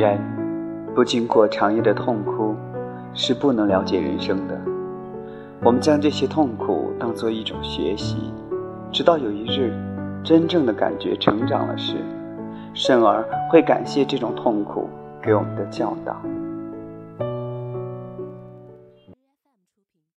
[0.00, 0.18] 人
[0.94, 2.54] 不经过长夜的痛哭，
[3.12, 4.58] 是不能了解人生的。
[5.62, 8.32] 我们将这些痛苦当做一种学习，
[8.90, 9.72] 直到有一日
[10.24, 11.96] 真正的感觉成长了时，
[12.72, 14.88] 甚而会感谢这种痛苦
[15.22, 16.16] 给我们的教导。